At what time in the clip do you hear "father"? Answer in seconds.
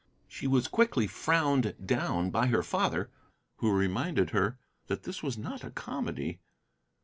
2.63-3.11